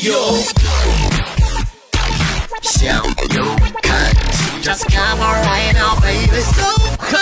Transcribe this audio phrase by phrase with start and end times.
[0.00, 0.14] 呦，
[2.62, 2.96] 向
[3.36, 3.44] 右
[3.82, 6.64] 看齐，Just come on right now, baby, so
[6.98, 7.18] high。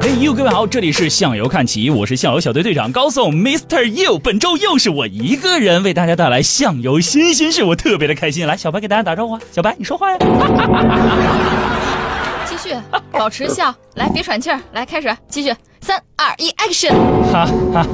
[0.00, 3.84] 嘿呦，各位好，这里是向游看齐，我是向游小队队长高颂 Mr.
[3.84, 4.18] You。
[4.18, 8.46] 本周又是我一个人为大家带来向游新鲜事，我特别的开心。
[8.46, 10.18] 来，小白给大家打招呼啊，小白你说话呀。
[12.56, 12.76] 继续，
[13.12, 16.92] 保持笑，来别喘气儿，来开始，继续，三二一，action。
[17.30, 17.86] 哈哈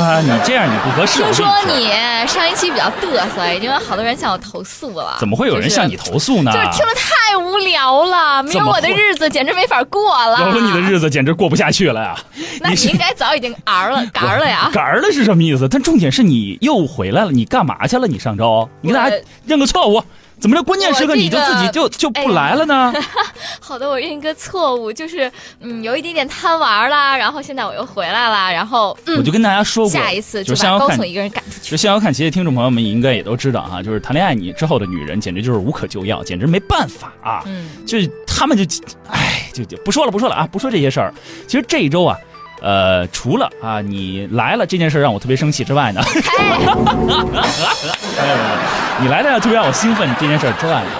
[0.00, 1.22] 啊，你这样你不合适。
[1.22, 1.90] 听说你
[2.26, 5.16] 上一期比较嘚瑟，已经有好多人向我投诉了。
[5.18, 6.50] 怎么会有人向你投诉呢？
[6.50, 10.40] 就是听着太无聊了，没有我的日子简直没法过了。
[10.40, 12.18] 有了你的日子简直过不下去了呀！
[12.60, 14.70] 那你应该早已经儿了，嘎儿了呀。
[14.72, 15.68] 嘎儿了是什么意思？
[15.68, 18.06] 但重点是你又回来了，你干嘛去了？
[18.08, 20.02] 你上周你跟大家认个错误，
[20.38, 22.92] 怎么这关键时刻你就自己个就就不来了呢？
[23.58, 31.70] 好的，我认一个错误，就是嗯，有一点点贪玩啦，然后现在我又回来了，然后嗯，我就跟大家说过，下一次就就是把高总一个人赶出去。
[31.70, 37.42] 就逍遥看齐的听众朋友们应该也都知道哈，就是谈恋爱你之后的女人简直就是无可救药，简直没办法啊！
[37.46, 38.64] 嗯，就是他们就，
[39.10, 41.12] 哎，就就不说了不说了啊，不说这些事儿。
[41.46, 42.16] 其实这一周啊，
[42.60, 46.00] 呃，除了啊你来了这件事让我特别生气之外呢，
[49.00, 50.90] 你来了特别让我兴奋这件事之外呢，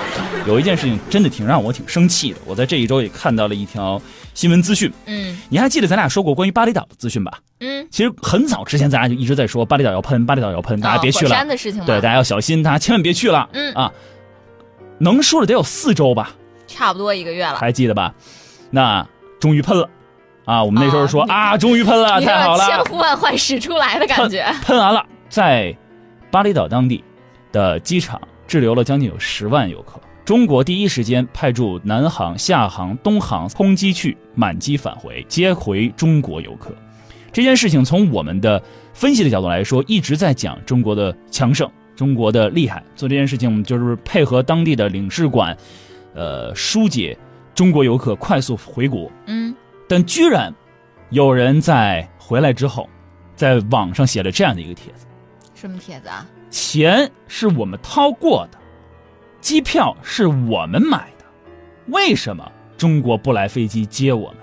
[0.47, 2.39] 有一件事情真的挺让我挺生气的。
[2.45, 4.01] 我在这一周也看到了一条
[4.35, 7.39] 新闻资讯，嗯你还记得咱俩说过关于巴厘岛的资讯吧？
[7.61, 11.31] 嗯，其实很早之前，咱俩就一直在说巴厘岛要喷，巴厘岛要喷，大家别去了。
[11.31, 13.49] 山的事情嘛，对，大家要小心，大家千万别去了。
[13.53, 13.91] 嗯啊，
[14.99, 16.33] 能说了得有四周吧，
[16.67, 17.57] 差不多一个月了。
[17.57, 18.13] 还记得吧？
[18.71, 19.07] 那
[19.41, 19.89] 终于喷了，
[20.47, 24.47] 啊，我们那时候说、哦啊，终于喷了，太好了，千呼万唤始出来的感觉。
[24.63, 25.77] 喷完了，在
[26.31, 27.03] 巴厘岛当地
[27.51, 30.01] 的机场滞留了将近有十万游客。
[30.25, 36.73] 中国第一时间派驻南航、厦航、东航空机去满机返回，接回中国游客。
[37.33, 38.63] 这件事情从我们的
[38.95, 42.83] 分析的角度来说，一直在讲中国的强盛，中国的厉害。
[42.95, 45.57] 做这件事情，我们就是配合当地的领事馆，
[46.15, 47.19] 呃，疏解
[47.53, 49.11] 中国游客快速回国。
[49.27, 49.55] 嗯，
[49.89, 50.53] 但居然
[51.11, 52.89] 有人在回来之后，
[53.35, 55.07] 在网上写了这样的一个帖子：
[55.55, 56.27] 什么帖子啊？
[56.51, 58.59] 钱是我们掏过的，
[59.41, 61.25] 机票是我们买的，
[61.89, 64.39] 为什么中国不来飞机接我们？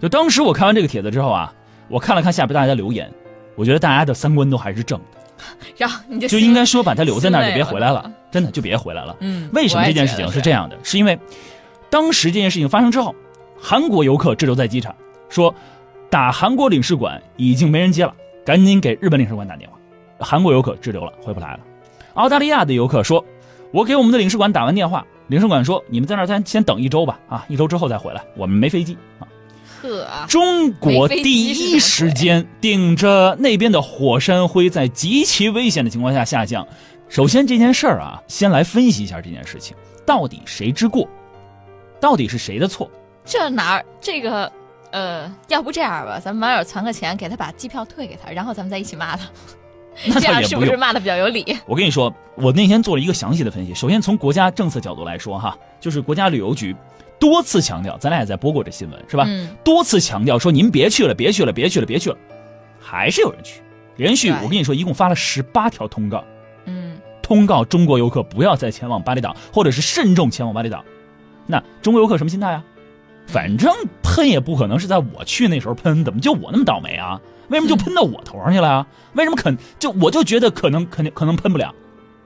[0.00, 1.52] 就当时我看完这个帖子之后啊，
[1.88, 3.12] 我看了看下边大家留言，
[3.56, 5.44] 我觉得大家的三观都还是正的，
[5.76, 9.16] 然后你就就应该说把他留在那儿就别回来了，真的就别回来了。
[9.20, 10.50] 嗯，为什么这件事情是这？
[10.50, 10.78] 样的？
[10.82, 11.18] 是因为
[11.90, 13.14] 当时这件事情发生之后，
[13.60, 14.94] 韩国游客滞留在机场，
[15.28, 15.54] 说
[16.08, 18.14] 打韩国领事馆已经没人接了，
[18.44, 19.76] 赶紧给日本领事馆打电话。
[20.18, 21.60] 韩国游客滞留了，回不来了。
[22.14, 23.24] 澳大利亚的游客说，
[23.72, 29.28] 我给我们的领事馆打完电话，领事馆说你们在那儿先先等一周吧，啊，一周之后再回来，我们没飞机啊。
[29.80, 36.66] 呵啊，中国第一时间顶着那边的火山灰，在极其危险的情况下下降。
[37.08, 41.08] 首先这件事儿啊，先来分析一下这件事情，到底谁之过，
[42.00, 42.90] 到底是谁的错？
[43.28, 44.50] 这哪儿这个
[44.90, 49.28] 呃，要不这样吧，咱们网友攒个钱，给他把机票退给他，然后咱们再一起骂他，
[50.06, 50.26] 那 这。
[50.26, 51.44] 样是不是骂的比较有理？
[51.66, 53.74] 我跟你说，我那天做了一个详细的分析。
[53.74, 56.74] 首先从国家政策角度来说，哈，就是国家旅游局
[57.20, 59.24] 多次强调，咱俩也在播过这新闻，是吧？
[59.28, 62.16] 嗯，多次强调说您别去了，别去了，别去了，别去了，
[62.80, 63.60] 还是有人去。
[63.96, 66.24] 连续我跟你说，一共发了十八条通告。
[66.64, 70.82] 嗯，通告中国游客不要再前往巴厘岛，或者是慎重前往巴厘岛。
[71.46, 72.64] 那中国游客什么心态啊？
[73.28, 73.70] 反正
[74.02, 77.20] 喷也不可能是在我去那时候喷，怎么就我那么倒霉啊？
[77.48, 78.86] 为什么就喷到我头上去了啊？
[79.12, 81.72] 为什么肯就我就觉得可能肯定可能喷不了？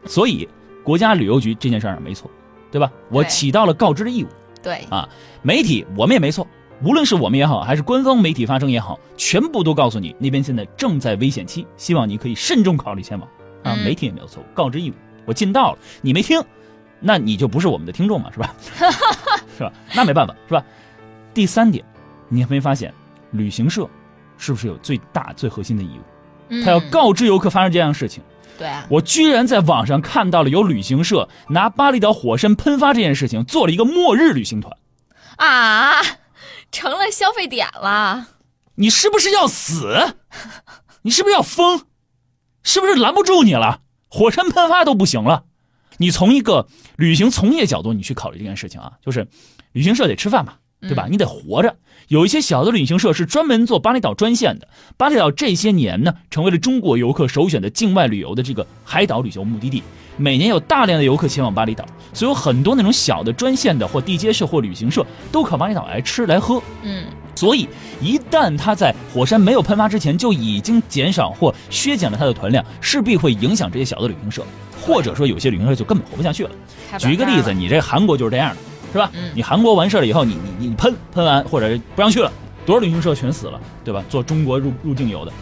[0.06, 0.48] 所以
[0.84, 2.30] 国家旅游局这件事儿没错，
[2.70, 2.90] 对吧？
[3.10, 4.28] 我起到了告知的义务。
[4.62, 5.08] 对啊，
[5.42, 6.46] 媒体我们也没错，
[6.84, 13.28] 无论是我们也好，还是官方媒体发声也好，全部都告诉你那边现在正在危险期，希望你可以慎重考虑前往。
[13.64, 16.40] 啊，嗯媒体也没有错误，告知义务我尽到了，你没听，
[17.00, 18.54] 那你就不是我们的听众嘛，是吧？
[19.56, 19.72] 是吧？
[19.94, 20.64] 那没办法，是吧？
[21.34, 21.84] 第三点，
[22.28, 22.92] 你有没有发现，
[23.30, 23.88] 旅行社
[24.36, 26.02] 是不是有最大最核心的义务？
[26.50, 28.22] 嗯他要告知游客发生这样的事情。
[28.58, 34.76] 对啊，我居然在网上看到了有旅行社拿巴厘岛火山喷发这件事情做了一个末日旅行团。
[35.36, 36.02] 啊，
[36.70, 38.28] 成了消费点了。
[38.74, 40.16] 你是不是要死？
[41.02, 41.86] 你是不是要疯？
[42.62, 43.80] 是不是拦不住你了？
[44.08, 45.44] 火山喷发都不行了。
[45.96, 49.26] 你从一个旅行从业角度，你去考虑这件事情啊，就是
[49.72, 51.06] 旅行社得吃饭嘛，对吧？
[51.08, 51.74] 嗯你得活着。
[52.08, 54.68] 有一些小的旅行社是专门做巴厘岛专线的。
[54.96, 59.82] 巴厘岛这些年呢，成为了中国游客首选的境外旅游的这个海岛旅游目的地。
[60.18, 66.62] 每年有大量的游客前往巴厘岛，所以有很多那种小的专线的或地接社或旅行社都靠巴厘岛来吃来喝。
[66.82, 67.66] 嗯，所以，
[68.00, 74.44] 一旦它在火山没有喷发之前就已经减少或削减了它的团量，势必会影响这些小的旅行社，
[74.82, 76.50] 或者说有些旅行社就根本活不下去了
[76.98, 78.56] 举一个例子，你这韩国就是这样的，
[78.92, 79.10] 是吧？
[79.14, 82.30] 嗯你韩国完事儿了以后，你你你喷喷完或者不让去了，
[82.66, 84.04] 多少旅行社全死了，对吧？
[84.08, 85.32] 做中国入入境游的，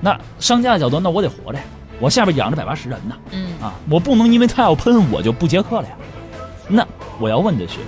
[0.00, 1.64] 那商家的角度，那我得活着呀，
[1.98, 5.94] 我下边养着百八十人呢，嗯，啊，我不能因为他要喷我就不接客了呀。
[6.68, 6.86] 那
[7.18, 7.78] 我要问的是，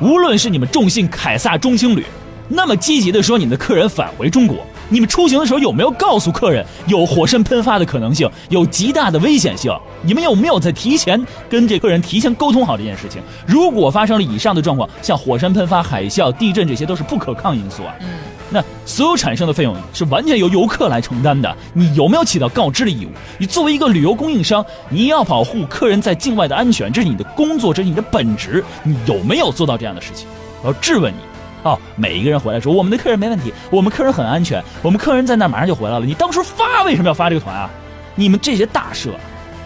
[0.00, 2.04] 无论是你们重信凯撒中青旅
[2.48, 4.58] 那么积极的说你们的客人返回中国，
[4.88, 9.72] 你们出行的时候有没有告诉客人有火山喷发的可能性，有极大的危险性？
[10.02, 13.20] 你们有没有在提前跟这客人提前沟通好这件事情？
[13.46, 17.94] 如果发生了以上的状况，像火山喷发、海啸、地震这些都是不可抗因素啊。
[18.00, 18.08] 嗯，
[18.50, 23.10] 那所有产生的费用是完全由游客来承担的，你有没有起到告知的义务？
[23.38, 30.26] 你作为一个旅游供应商，你要保护客人在境外的安全，这是你的工作，这是你的本职，你有没有做到这样的事情？
[30.62, 31.18] 我要质问你。
[31.62, 36.06] 哦，每一个人回来说我们的客人没问题，我们客人很安全，我们客人在那儿马上就回来了。
[36.06, 37.70] 你当初发为什么要发这个团啊？
[38.14, 39.10] 你们这些大社，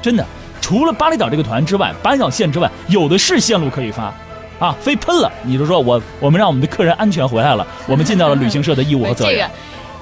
[0.01, 0.27] 真的
[0.61, 4.13] 除了巴厘岛这个团之外，巴厘岛线之外，有的是线路可以发。
[4.59, 9.35] 啊，飞喷了，你就说我我们让我们的客人安全回来了，我们尽到了旅行社的义务和责任。
[9.35, 9.51] 这个。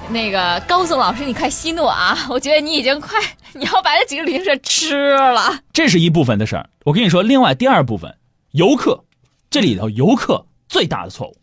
[0.08, 2.18] 那个高总老师，你快息怒啊！
[2.28, 3.16] 我觉得你已经快，
[3.52, 5.56] 你要把这几个旅行社吃了。
[5.72, 6.68] 这是一部分的事儿。
[6.84, 8.12] 我跟你说，另外第二部分，
[8.50, 9.04] 游客，
[9.48, 11.36] 这里头游客最大的错误。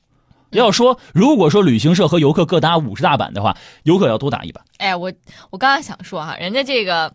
[0.52, 4.64] 要说，如果说旅行社和游客各打五十大板的话，游客要多打一板。
[4.78, 5.12] 哎，我
[5.50, 7.14] 我刚刚想说哈、人家这个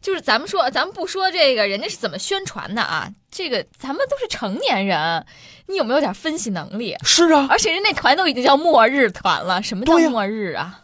[0.00, 5.24] 就是咱们说，咱们不说这个人家是怎么宣传的啊，这个咱们都是成年人，
[5.66, 6.96] 你有没有点分析能力？
[7.02, 10.80] 是啊，而且人那团都已经叫末日团了，什么叫末日啊？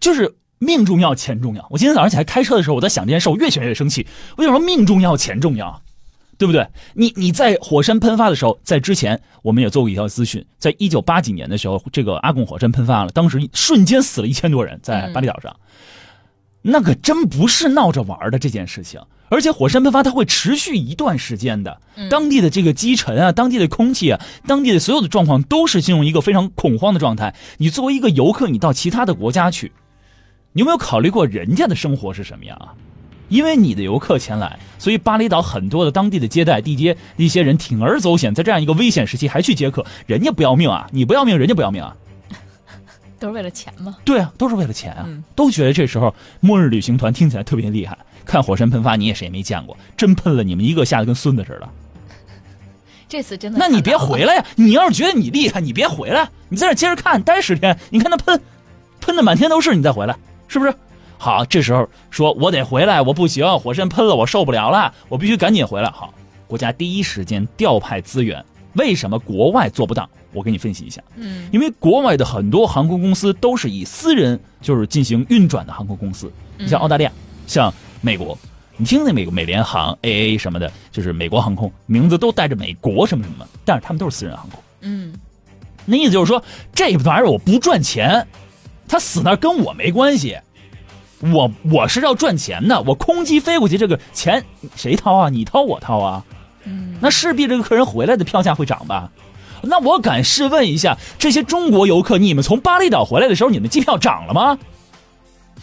[0.00, 1.66] 就是命重要，钱重要。
[1.70, 4.06] 我今天早上起来开车的时候，我在想这件事，我越想越生气。
[4.36, 5.82] 我就说命重要，钱重要，
[6.38, 6.66] 对不对？
[6.94, 15.56] 你你在火山喷发的时候，在之前我们也做过一条资讯，在一九八几年的时候，这个阿贡火山喷发了，当时瞬间死了一千多人，在巴厘岛上，
[16.62, 19.00] 那可真不是闹着玩的这件事情。
[19.28, 27.34] 而且火山喷发它会持续一段时间的，嗯当地的这个积尘啊，当地的空气啊，当地的所有的状况都是进入一个非常恐慌的状态。
[27.58, 29.72] 你作为一个游客，你到其他的国家去，
[30.52, 32.72] 你有没有考虑过人家的生活是什么样啊？
[33.28, 41.96] 因为你的游客前来，所以巴厘岛很多的当地的接待地接一些人铤而走险，在这样一个危险时期还去接客，人家不要命啊，你不要命，人家不要命啊。
[43.18, 43.96] 都是为了钱吗？
[44.04, 47.96] 对啊，都是为了钱啊，嗯都觉得这时候末日旅行团听起来特别厉害。
[48.26, 51.68] 看火山喷发，你也谁也没见过，真喷了，你们一个吓得跟孙子似的。
[53.08, 54.44] 这次真的，那你别回来呀！
[54.56, 58.40] 你要是觉得你厉害，你别回来，你在这接着看，待十天，你看他喷，
[59.00, 60.16] 喷的满天都是，你再回来，
[60.48, 60.74] 是不是？
[61.18, 65.90] 好，这时候说我得回来，我不行，火山喷了，我受不了了，我必须赶紧回来。
[65.90, 66.12] 好，
[66.46, 70.08] 国家第一时间调派资源，为什么国外做不到？
[70.32, 71.02] 我给你分析一下。
[71.16, 77.12] 嗯因为国外的很多航空公司都是以私人就是进行运转的航空公司，你像澳大利亚，
[77.46, 77.72] 像
[78.02, 78.36] 美国，
[78.76, 84.60] 你听那美国美联航、AA 什么的，就是美国航空，名字都带着美国什么什么，但是他们都是私人航空。
[84.82, 85.14] 嗯
[85.86, 86.42] 那意思就是说，
[86.74, 88.26] 这玩意儿我不赚钱，
[88.86, 90.36] 他死那跟我没关系。
[91.32, 94.44] 我我是要赚钱的，我空机飞过去，这个钱
[94.74, 95.28] 谁掏啊？
[95.28, 96.24] 你掏我掏啊？
[96.64, 99.10] 嗯，那势必这个客人回来的票价会涨吧？
[99.62, 104.58] 那我敢试问一下，这些中国游客，你们从巴厘岛回来的时候，你们机票涨了吗？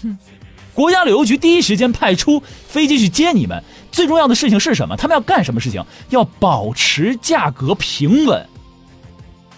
[0.01, 0.17] 哼
[0.73, 4.97] 国家旅游局第一时间派出飞机去接你们，最重要的事情是什么？
[4.97, 5.85] 他们要干什么事情？
[6.09, 8.45] 要保持价格平稳。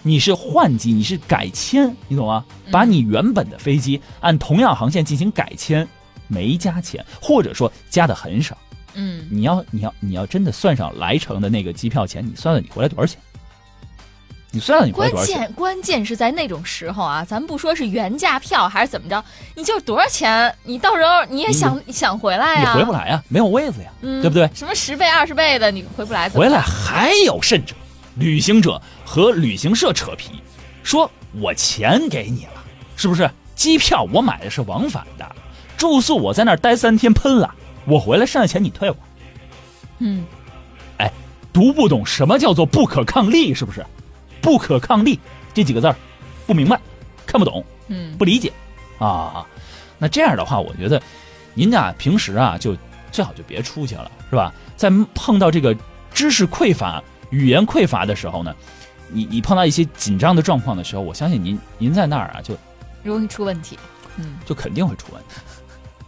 [0.02, 2.44] 你是换机，你是改签，你懂吗？
[2.70, 5.88] 把你原本的飞机按同样航线进行改签，
[6.28, 8.56] 没加钱，或者说加的很少。
[8.98, 13.20] 嗯你要你要你要真的算上来程的那个机票钱，你算算你回来多少钱？
[14.52, 15.36] 你算算你回来关多少钱？
[15.38, 19.22] 键关键是在那种时候啊，咱不说是原价票还是怎么着，
[19.54, 24.48] 你就是多少钱，你到时候你也想想回来你呀、回不来呀，没有位子呀，嗯，对不对？
[24.54, 27.74] 什么十倍、二十倍的，你回不来怎么，回来还有甚者，
[28.14, 30.40] 旅行者和旅行社扯皮，
[30.82, 32.64] 说我钱给你了，
[32.96, 33.30] 是不是？
[33.54, 35.36] 机票我买的是往返的，
[35.76, 37.54] 住宿我在那儿待三天喷了，
[37.84, 38.96] 我回来剩下钱你退我。
[39.98, 40.24] 嗯，
[40.98, 41.12] 哎
[41.52, 43.84] 读不懂什么叫做不可抗力，是不是？
[44.40, 45.18] 不可抗力
[45.52, 45.96] 这几个字儿
[46.46, 46.80] 不明白，
[47.26, 48.52] 看不懂，嗯不理解
[48.98, 49.46] 啊。
[49.98, 51.00] 那这样的话，我觉得
[51.54, 52.76] 您啊平时啊就
[53.10, 54.52] 最好就别出去了，是吧？
[54.76, 55.76] 在碰到这个
[56.12, 58.54] 知识匮乏、语言匮乏的时候呢，
[59.08, 62.56] 你你碰到一些紧张的状况的时候，我相信您您在那儿啊就
[63.02, 63.78] 容易出问题。
[64.18, 65.34] 嗯，就肯定会出问题，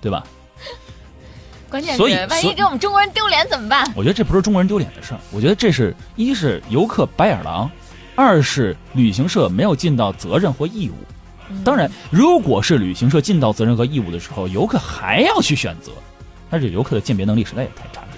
[0.01, 0.25] 对吧？
[1.71, 3.91] 关键所以是万一给我们中国人丢脸怎么办？
[3.95, 7.71] 我觉得这不是中国人丢脸的事儿，我觉得这是一是游客白眼狼，
[8.17, 10.95] 二是旅行社没有尽到责任或义务。
[11.65, 15.93] 当然，如果是旅行社尽到责任和义务的时候，游客还要去选择，
[16.51, 18.09] 但是游客的鉴别能力实在也太差了。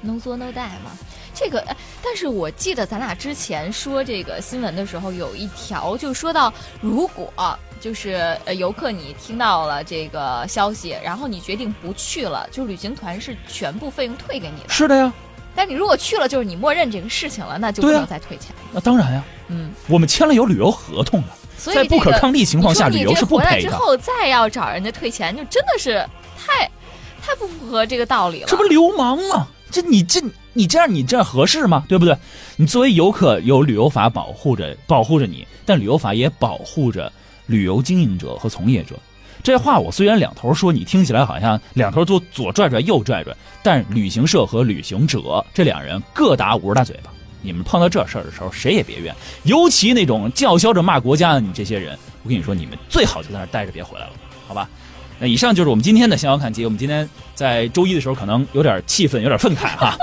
[0.00, 0.90] no 作 no die 嘛。
[1.34, 7.32] 这个，呃但是我记得咱俩之前说这个新闻的时候，有一条就说到，如果
[7.80, 14.68] 就是呃游客你听到了这个消息，然后你决定不去了，就旅行团是全部费用退给你的。
[14.68, 15.12] 是的呀，
[15.54, 18.54] 但你如果去了，就是你默认这个事情了，那就不能再退钱。
[18.72, 23.68] 那当然呀，嗯，我们签了有旅游合同的，所以在不可抗力情况下，旅游是不赔的。
[23.68, 26.04] 之后再要找人家退钱，就真的是
[26.36, 26.70] 太
[27.22, 28.46] 太不符合这个道理了。
[28.48, 29.48] 这不流氓吗？
[29.70, 30.18] 这你这
[30.54, 31.84] 你这样你这样合适吗？
[31.88, 32.16] 对不对？
[32.56, 37.12] 你作为游客，有旅游法保护着保护着你，但旅游法也保护着
[37.48, 38.94] 旅游经营者和从业者。
[39.42, 47.10] 这话我虽然两头说，你听起来好像两头都左拽拽右拽拽，但旅行社和旅行者这两人各打五十大嘴巴。
[47.40, 49.14] 你们碰到这事儿的时候，谁也别怨，
[49.44, 54.12] 尤其那种叫嚣着骂国家的你这些人，我跟你说，你们最好就在那儿待着，别回来了，
[54.46, 54.68] 好吧？
[55.20, 56.64] 那以上就是我们今天的逍遥看集。
[56.64, 59.96] 我们今天在周一的时候可能有点气愤，有点愤慨哈，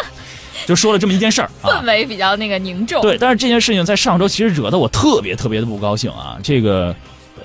[0.65, 1.85] 就说了这么一件事儿啊氛。
[1.85, 3.01] 围比较那个凝重。
[3.01, 6.37] 对，但是这件事情在上周其实惹得我特别特别的不高兴啊。
[6.41, 6.95] 这个，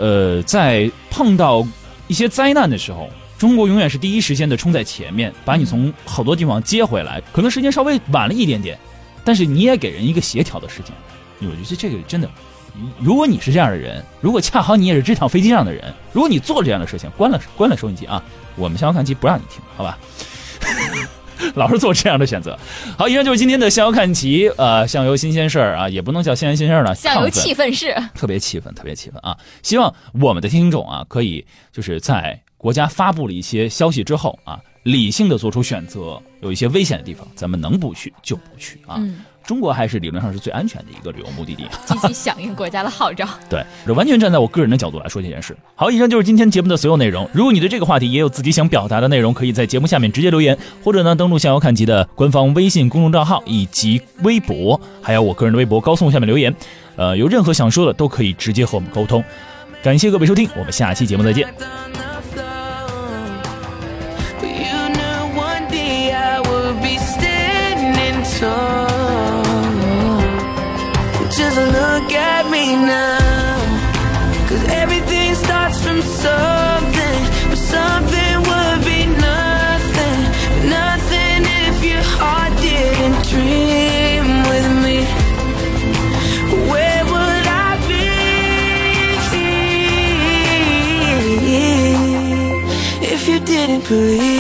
[0.01, 1.63] 呃，在碰到
[2.09, 7.23] 一些灾难的时候，中国永远是第一时间的冲在前面，把你从好多地方接回来。
[7.33, 8.79] 可能时间稍微晚了一点点，
[9.23, 10.93] 但是你也给人一个协调的时间。
[11.41, 12.31] 我觉得这个真的，
[12.99, 18.23] 如果你是这样的人，如果恰好你也是这趟飞机上的人，如果你做这样的事情，关了关了收音机啊，
[18.57, 19.99] 我们逍遥看集不让你听，好吧？
[21.55, 22.59] 老是做这样的选择。
[22.99, 27.95] 好，以上就是今天的向游看齐，呃，向游新鲜事儿啊，也不能叫新鲜新鲜事儿了，向游气氛是。
[28.15, 29.37] 特别气愤，特别气愤啊！
[29.63, 36.21] 希望我们的听众啊，可以就是在国家发布了一些消息之后啊，理性的做出选择。
[36.41, 38.97] 有一些危险的地方，咱们能不去就不去啊。
[38.99, 41.67] 嗯，中国还是理论上是最安全的一个旅游目的地。
[41.85, 43.27] 积极响应国家的号召。
[43.51, 45.57] 对，这完全站在我个人的角度来说这件事。
[45.75, 47.29] 好，以上就是今天节目的所有内容。
[47.33, 56.55] 如果你对这个话题也有自己想表达的内容，可以在节目下面直接留言，或者呢登录向遥看集的官方微信公众账号以及微博，还有我个人的微博高送下面留言。
[56.95, 59.25] 呃，有任何想说的都可以直接和我们沟通。
[59.83, 62.10] 感谢各位收听，我们下期节目再见。
[74.49, 80.21] Cause everything starts from something But something would be nothing.
[80.69, 84.99] Nothing if your heart didn't dream with me.
[86.71, 88.09] Where would I be?
[93.15, 94.40] If you didn't believe